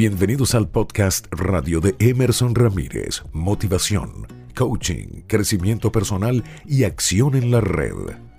Bienvenidos 0.00 0.54
al 0.54 0.66
podcast 0.66 1.26
radio 1.30 1.78
de 1.80 1.94
Emerson 1.98 2.54
Ramírez, 2.54 3.22
motivación, 3.34 4.26
coaching, 4.56 5.24
crecimiento 5.26 5.92
personal 5.92 6.42
y 6.64 6.84
acción 6.84 7.34
en 7.34 7.50
la 7.50 7.60
red. 7.60 8.29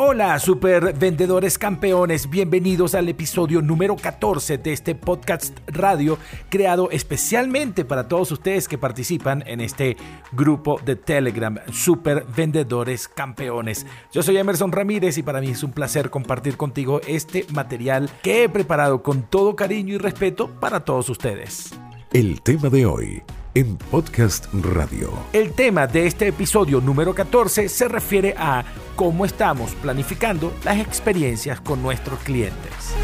Hola, 0.00 0.38
super 0.38 0.96
vendedores 0.96 1.58
campeones, 1.58 2.30
bienvenidos 2.30 2.94
al 2.94 3.08
episodio 3.08 3.60
número 3.60 3.96
14 3.96 4.56
de 4.58 4.72
este 4.72 4.94
podcast 4.94 5.58
radio 5.66 6.18
creado 6.48 6.88
especialmente 6.92 7.84
para 7.84 8.06
todos 8.06 8.30
ustedes 8.30 8.68
que 8.68 8.78
participan 8.78 9.42
en 9.44 9.60
este 9.60 9.96
grupo 10.30 10.80
de 10.84 10.94
Telegram, 10.94 11.58
super 11.72 12.24
vendedores 12.36 13.08
campeones. 13.08 13.86
Yo 14.12 14.22
soy 14.22 14.36
Emerson 14.36 14.70
Ramírez 14.70 15.18
y 15.18 15.24
para 15.24 15.40
mí 15.40 15.48
es 15.48 15.64
un 15.64 15.72
placer 15.72 16.10
compartir 16.10 16.56
contigo 16.56 17.00
este 17.08 17.44
material 17.52 18.08
que 18.22 18.44
he 18.44 18.48
preparado 18.48 19.02
con 19.02 19.24
todo 19.24 19.56
cariño 19.56 19.94
y 19.94 19.98
respeto 19.98 20.48
para 20.60 20.78
todos 20.84 21.08
ustedes. 21.08 21.72
El 22.12 22.40
tema 22.42 22.68
de 22.68 22.86
hoy 22.86 23.22
en 23.54 23.76
Podcast 23.76 24.46
Radio. 24.52 25.12
El 25.32 25.52
tema 25.52 25.86
de 25.86 26.06
este 26.06 26.28
episodio 26.28 26.80
número 26.80 27.14
14 27.14 27.68
se 27.68 27.88
refiere 27.88 28.34
a 28.36 28.64
cómo 28.96 29.24
estamos 29.24 29.74
planificando 29.76 30.52
las 30.64 30.78
experiencias 30.78 31.60
con 31.60 31.82
nuestros 31.82 32.18
clientes. 32.20 32.94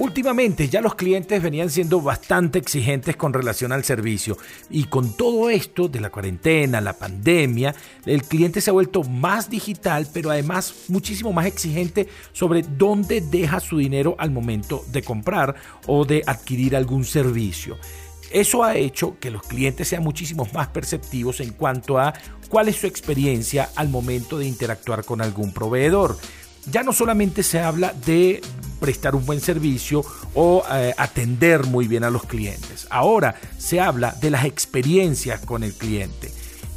Últimamente 0.00 0.70
ya 0.70 0.80
los 0.80 0.94
clientes 0.94 1.42
venían 1.42 1.68
siendo 1.68 2.00
bastante 2.00 2.58
exigentes 2.58 3.16
con 3.16 3.34
relación 3.34 3.70
al 3.70 3.84
servicio 3.84 4.38
y 4.70 4.84
con 4.84 5.14
todo 5.14 5.50
esto 5.50 5.88
de 5.88 6.00
la 6.00 6.08
cuarentena, 6.08 6.80
la 6.80 6.94
pandemia, 6.94 7.74
el 8.06 8.22
cliente 8.22 8.62
se 8.62 8.70
ha 8.70 8.72
vuelto 8.72 9.02
más 9.02 9.50
digital, 9.50 10.08
pero 10.10 10.30
además 10.30 10.86
muchísimo 10.88 11.34
más 11.34 11.44
exigente 11.44 12.08
sobre 12.32 12.62
dónde 12.62 13.20
deja 13.20 13.60
su 13.60 13.76
dinero 13.76 14.16
al 14.18 14.30
momento 14.30 14.82
de 14.90 15.02
comprar 15.02 15.54
o 15.86 16.06
de 16.06 16.22
adquirir 16.26 16.76
algún 16.76 17.04
servicio. 17.04 17.76
Eso 18.32 18.64
ha 18.64 18.76
hecho 18.76 19.18
que 19.20 19.30
los 19.30 19.42
clientes 19.42 19.88
sean 19.88 20.02
muchísimo 20.02 20.48
más 20.54 20.68
perceptivos 20.68 21.40
en 21.40 21.52
cuanto 21.52 21.98
a 21.98 22.14
cuál 22.48 22.70
es 22.70 22.76
su 22.76 22.86
experiencia 22.86 23.68
al 23.76 23.90
momento 23.90 24.38
de 24.38 24.46
interactuar 24.46 25.04
con 25.04 25.20
algún 25.20 25.52
proveedor 25.52 26.16
ya 26.66 26.82
no 26.82 26.92
solamente 26.92 27.42
se 27.42 27.60
habla 27.60 27.94
de 28.06 28.40
prestar 28.80 29.14
un 29.14 29.24
buen 29.26 29.40
servicio 29.40 30.04
o 30.34 30.64
eh, 30.72 30.94
atender 30.96 31.66
muy 31.66 31.86
bien 31.86 32.02
a 32.02 32.10
los 32.10 32.24
clientes. 32.24 32.86
Ahora 32.90 33.36
se 33.58 33.80
habla 33.80 34.16
de 34.20 34.30
las 34.30 34.44
experiencias 34.44 35.40
con 35.40 35.62
el 35.62 35.74
cliente. 35.74 36.32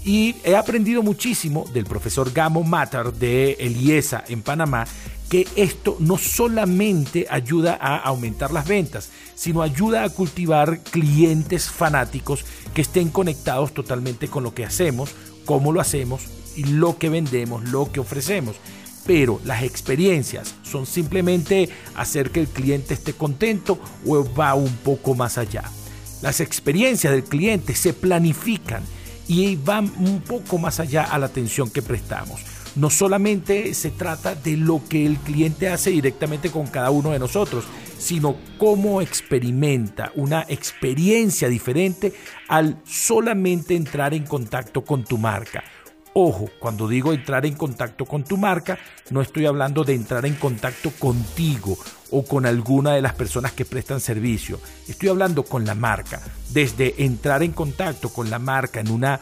Y 0.05 0.35
he 0.43 0.55
aprendido 0.55 1.01
muchísimo 1.01 1.65
del 1.73 1.85
profesor 1.85 2.31
Gamo 2.33 2.63
Matar 2.63 3.13
de 3.13 3.53
Eliesa 3.53 4.23
en 4.27 4.41
Panamá 4.41 4.85
que 5.29 5.47
esto 5.55 5.95
no 5.99 6.17
solamente 6.17 7.25
ayuda 7.29 7.77
a 7.81 7.97
aumentar 7.97 8.51
las 8.51 8.67
ventas, 8.67 9.09
sino 9.33 9.63
ayuda 9.63 10.03
a 10.03 10.09
cultivar 10.09 10.81
clientes 10.81 11.71
fanáticos 11.71 12.45
que 12.75 12.81
estén 12.81 13.09
conectados 13.09 13.73
totalmente 13.73 14.27
con 14.27 14.43
lo 14.43 14.53
que 14.53 14.65
hacemos, 14.65 15.11
cómo 15.45 15.71
lo 15.71 15.81
hacemos 15.81 16.21
y 16.55 16.65
lo 16.65 16.99
que 16.99 17.09
vendemos, 17.09 17.63
lo 17.69 17.91
que 17.91 17.99
ofrecemos 17.99 18.57
pero 19.05 19.39
las 19.43 19.63
experiencias 19.63 20.55
son 20.63 20.85
simplemente 20.85 21.69
hacer 21.95 22.31
que 22.31 22.39
el 22.39 22.47
cliente 22.47 22.93
esté 22.93 23.13
contento 23.13 23.79
o 24.05 24.25
va 24.33 24.53
un 24.55 24.75
poco 24.77 25.13
más 25.15 25.37
allá. 25.37 25.63
Las 26.21 26.39
experiencias 26.39 27.11
del 27.11 27.23
cliente 27.23 27.75
se 27.75 27.93
planifican 27.93 28.83
y 29.27 29.55
van 29.57 29.91
un 29.99 30.21
poco 30.21 30.57
más 30.57 30.79
allá 30.79 31.03
a 31.03 31.17
la 31.17 31.25
atención 31.25 31.69
que 31.69 31.81
prestamos. 31.81 32.41
No 32.75 32.89
solamente 32.89 33.73
se 33.73 33.91
trata 33.91 34.33
de 34.33 34.57
lo 34.57 34.81
que 34.89 35.05
el 35.05 35.17
cliente 35.17 35.69
hace 35.69 35.91
directamente 35.91 36.49
con 36.49 36.65
cada 36.67 36.89
uno 36.89 37.11
de 37.11 37.19
nosotros, 37.19 37.65
sino 37.99 38.35
cómo 38.57 39.01
experimenta 39.01 40.11
una 40.15 40.45
experiencia 40.49 41.47
diferente 41.49 42.13
al 42.47 42.81
solamente 42.83 43.75
entrar 43.75 44.13
en 44.13 44.25
contacto 44.25 44.83
con 44.83 45.03
tu 45.03 45.17
marca 45.17 45.63
Ojo, 46.15 46.47
cuando 46.59 46.87
digo 46.87 47.11
entrar 47.11 47.43
en 47.45 47.55
contacto 47.55 48.05
con 48.05 48.23
tu 48.23 48.37
marca, 48.37 48.77
no 49.09 49.21
estoy 49.21 49.47
hablando 49.47 49.83
de 49.83 49.95
entrar 49.95 50.27
en 50.27 50.35
contacto 50.35 50.91
contigo 50.91 51.75
o 52.11 52.23
con 52.23 52.45
alguna 52.45 52.93
de 52.93 53.01
las 53.01 53.15
personas 53.15 53.53
que 53.53 53.65
prestan 53.65 53.99
servicio. 53.99 54.59
Estoy 54.87 55.09
hablando 55.09 55.43
con 55.43 55.65
la 55.65 55.73
marca. 55.73 56.21
Desde 56.51 57.03
entrar 57.03 57.41
en 57.41 57.51
contacto 57.51 58.09
con 58.09 58.29
la 58.29 58.37
marca 58.37 58.79
en 58.79 58.91
una 58.91 59.19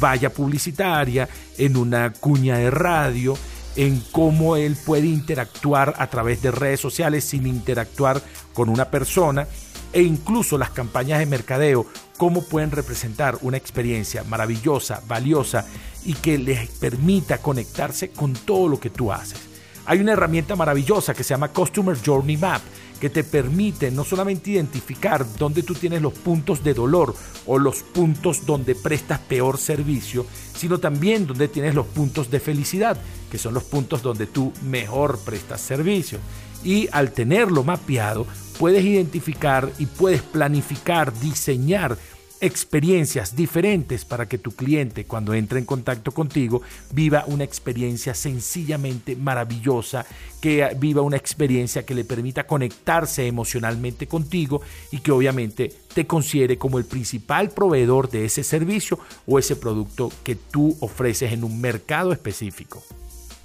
valla 0.00 0.30
publicitaria, 0.30 1.28
en 1.58 1.76
una 1.76 2.12
cuña 2.12 2.58
de 2.58 2.72
radio, 2.72 3.38
en 3.76 4.02
cómo 4.10 4.56
él 4.56 4.76
puede 4.84 5.06
interactuar 5.06 5.94
a 5.96 6.08
través 6.08 6.42
de 6.42 6.50
redes 6.50 6.80
sociales 6.80 7.24
sin 7.24 7.46
interactuar 7.46 8.20
con 8.52 8.68
una 8.68 8.86
persona 8.86 9.46
e 9.92 10.02
incluso 10.02 10.58
las 10.58 10.70
campañas 10.70 11.20
de 11.20 11.26
mercadeo, 11.26 11.86
cómo 12.16 12.42
pueden 12.42 12.70
representar 12.70 13.38
una 13.42 13.58
experiencia 13.58 14.24
maravillosa, 14.24 15.02
valiosa 15.06 15.66
y 16.04 16.14
que 16.14 16.38
les 16.38 16.68
permita 16.70 17.38
conectarse 17.38 18.10
con 18.10 18.32
todo 18.32 18.68
lo 18.68 18.80
que 18.80 18.90
tú 18.90 19.12
haces. 19.12 19.38
Hay 19.84 19.98
una 20.00 20.12
herramienta 20.12 20.54
maravillosa 20.54 21.14
que 21.14 21.24
se 21.24 21.30
llama 21.34 21.48
Customer 21.48 21.96
Journey 22.04 22.36
Map, 22.36 22.62
que 23.00 23.10
te 23.10 23.24
permite 23.24 23.90
no 23.90 24.04
solamente 24.04 24.52
identificar 24.52 25.26
dónde 25.36 25.64
tú 25.64 25.74
tienes 25.74 26.00
los 26.00 26.12
puntos 26.12 26.62
de 26.62 26.72
dolor 26.72 27.14
o 27.46 27.58
los 27.58 27.82
puntos 27.82 28.46
donde 28.46 28.76
prestas 28.76 29.18
peor 29.18 29.58
servicio, 29.58 30.24
sino 30.56 30.78
también 30.78 31.26
donde 31.26 31.48
tienes 31.48 31.74
los 31.74 31.86
puntos 31.86 32.30
de 32.30 32.38
felicidad, 32.38 32.96
que 33.28 33.38
son 33.38 33.54
los 33.54 33.64
puntos 33.64 34.02
donde 34.02 34.26
tú 34.26 34.52
mejor 34.62 35.18
prestas 35.18 35.60
servicio. 35.60 36.20
Y 36.62 36.88
al 36.92 37.10
tenerlo 37.10 37.64
mapeado, 37.64 38.24
puedes 38.60 38.84
identificar 38.84 39.68
y 39.80 39.86
puedes 39.86 40.22
planificar, 40.22 41.12
diseñar 41.18 41.98
experiencias 42.42 43.36
diferentes 43.36 44.04
para 44.04 44.26
que 44.26 44.36
tu 44.36 44.50
cliente 44.50 45.04
cuando 45.04 45.32
entre 45.32 45.60
en 45.60 45.64
contacto 45.64 46.10
contigo 46.10 46.60
viva 46.92 47.24
una 47.28 47.44
experiencia 47.44 48.14
sencillamente 48.14 49.14
maravillosa, 49.14 50.04
que 50.40 50.68
viva 50.76 51.02
una 51.02 51.16
experiencia 51.16 51.86
que 51.86 51.94
le 51.94 52.04
permita 52.04 52.44
conectarse 52.46 53.28
emocionalmente 53.28 54.08
contigo 54.08 54.60
y 54.90 54.98
que 54.98 55.12
obviamente 55.12 55.72
te 55.94 56.08
considere 56.08 56.58
como 56.58 56.78
el 56.78 56.84
principal 56.84 57.50
proveedor 57.50 58.10
de 58.10 58.24
ese 58.24 58.42
servicio 58.42 58.98
o 59.24 59.38
ese 59.38 59.54
producto 59.54 60.10
que 60.24 60.34
tú 60.34 60.76
ofreces 60.80 61.32
en 61.32 61.44
un 61.44 61.60
mercado 61.60 62.12
específico. 62.12 62.82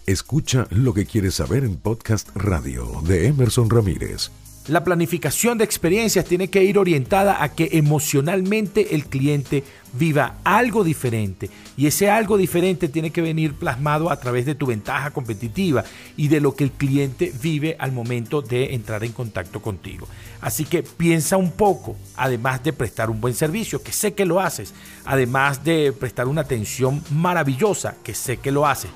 Escucha 0.07 0.67
lo 0.71 0.95
que 0.95 1.05
quieres 1.05 1.35
saber 1.35 1.63
en 1.63 1.75
Podcast 1.75 2.29
Radio 2.33 3.01
de 3.05 3.27
Emerson 3.27 3.69
Ramírez. 3.69 4.31
La 4.67 4.83
planificación 4.83 5.57
de 5.57 5.63
experiencias 5.63 6.25
tiene 6.25 6.49
que 6.49 6.61
ir 6.61 6.77
orientada 6.77 7.41
a 7.41 7.53
que 7.53 7.69
emocionalmente 7.71 8.95
el 8.95 9.05
cliente 9.05 9.63
viva 9.93 10.39
algo 10.43 10.83
diferente 10.83 11.49
y 11.77 11.87
ese 11.87 12.09
algo 12.09 12.35
diferente 12.35 12.89
tiene 12.89 13.11
que 13.11 13.21
venir 13.21 13.53
plasmado 13.53 14.11
a 14.11 14.19
través 14.19 14.45
de 14.45 14.55
tu 14.55 14.65
ventaja 14.65 15.11
competitiva 15.11 15.85
y 16.17 16.27
de 16.27 16.41
lo 16.41 16.53
que 16.53 16.65
el 16.65 16.71
cliente 16.71 17.31
vive 17.41 17.77
al 17.79 17.93
momento 17.93 18.41
de 18.41 18.73
entrar 18.73 19.05
en 19.05 19.13
contacto 19.13 19.61
contigo. 19.61 20.05
Así 20.41 20.65
que 20.65 20.83
piensa 20.83 21.37
un 21.37 21.51
poco, 21.51 21.95
además 22.17 22.61
de 22.61 22.73
prestar 22.73 23.09
un 23.09 23.21
buen 23.21 23.35
servicio, 23.35 23.81
que 23.81 23.93
sé 23.93 24.15
que 24.15 24.25
lo 24.25 24.41
haces, 24.41 24.73
además 25.05 25.63
de 25.63 25.93
prestar 25.93 26.27
una 26.27 26.41
atención 26.41 27.01
maravillosa, 27.11 27.95
que 28.03 28.13
sé 28.13 28.35
que 28.35 28.51
lo 28.51 28.67
haces, 28.67 28.91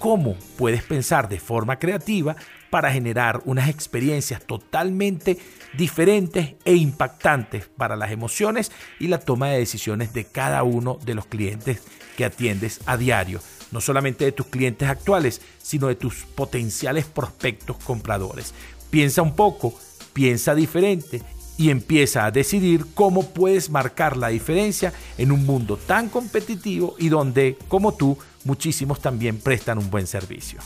cómo 0.00 0.34
puedes 0.58 0.82
pensar 0.82 1.28
de 1.28 1.38
forma 1.38 1.78
creativa 1.78 2.34
para 2.72 2.90
generar 2.90 3.42
unas 3.44 3.68
experiencias 3.68 4.40
totalmente 4.46 5.36
diferentes 5.76 6.54
e 6.64 6.74
impactantes 6.74 7.66
para 7.66 7.96
las 7.96 8.12
emociones 8.12 8.72
y 8.98 9.08
la 9.08 9.18
toma 9.18 9.48
de 9.48 9.58
decisiones 9.58 10.14
de 10.14 10.24
cada 10.24 10.62
uno 10.62 10.98
de 11.04 11.14
los 11.14 11.26
clientes 11.26 11.82
que 12.16 12.24
atiendes 12.24 12.80
a 12.86 12.96
diario. 12.96 13.42
No 13.72 13.82
solamente 13.82 14.24
de 14.24 14.32
tus 14.32 14.46
clientes 14.46 14.88
actuales, 14.88 15.42
sino 15.62 15.88
de 15.88 15.96
tus 15.96 16.24
potenciales 16.24 17.04
prospectos 17.04 17.76
compradores. 17.76 18.54
Piensa 18.88 19.20
un 19.20 19.36
poco, 19.36 19.78
piensa 20.14 20.54
diferente 20.54 21.20
y 21.58 21.68
empieza 21.68 22.24
a 22.24 22.30
decidir 22.30 22.86
cómo 22.94 23.34
puedes 23.34 23.68
marcar 23.68 24.16
la 24.16 24.28
diferencia 24.28 24.94
en 25.18 25.30
un 25.30 25.44
mundo 25.44 25.76
tan 25.76 26.08
competitivo 26.08 26.94
y 26.98 27.10
donde, 27.10 27.58
como 27.68 27.92
tú, 27.92 28.16
muchísimos 28.44 29.02
también 29.02 29.38
prestan 29.38 29.76
un 29.76 29.90
buen 29.90 30.06
servicio. 30.06 30.58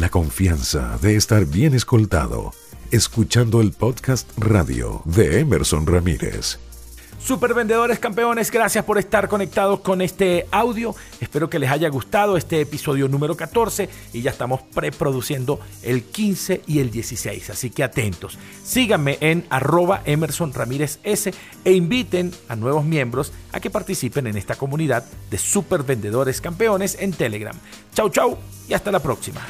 La 0.00 0.08
confianza 0.08 0.98
de 1.02 1.14
estar 1.14 1.44
bien 1.46 1.72
escoltado, 1.72 2.50
escuchando 2.90 3.60
el 3.60 3.70
podcast 3.70 4.28
radio 4.36 5.02
de 5.04 5.38
Emerson 5.38 5.86
Ramírez. 5.86 6.58
Super 7.24 7.54
vendedores 7.54 7.98
campeones, 7.98 8.50
gracias 8.50 8.84
por 8.84 8.98
estar 8.98 9.28
conectados 9.28 9.80
con 9.80 10.02
este 10.02 10.46
audio. 10.50 10.94
Espero 11.22 11.48
que 11.48 11.58
les 11.58 11.70
haya 11.70 11.88
gustado 11.88 12.36
este 12.36 12.60
episodio 12.60 13.08
número 13.08 13.34
14 13.34 13.88
y 14.12 14.20
ya 14.20 14.30
estamos 14.30 14.60
preproduciendo 14.74 15.58
el 15.82 16.02
15 16.02 16.60
y 16.66 16.80
el 16.80 16.90
16, 16.90 17.48
así 17.48 17.70
que 17.70 17.82
atentos. 17.82 18.38
Síganme 18.62 19.16
en 19.22 19.46
arroba 19.48 20.02
Emerson 20.04 20.52
Ramírez 20.52 20.98
S 21.02 21.32
e 21.64 21.72
inviten 21.72 22.30
a 22.46 22.56
nuevos 22.56 22.84
miembros 22.84 23.32
a 23.52 23.60
que 23.60 23.70
participen 23.70 24.26
en 24.26 24.36
esta 24.36 24.56
comunidad 24.56 25.06
de 25.30 25.38
super 25.38 25.82
vendedores 25.82 26.42
campeones 26.42 26.98
en 27.00 27.14
Telegram. 27.14 27.56
Chau 27.94 28.10
chau 28.10 28.36
y 28.68 28.74
hasta 28.74 28.92
la 28.92 29.00
próxima. 29.00 29.40